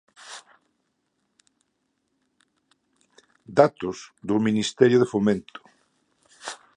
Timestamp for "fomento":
5.13-5.59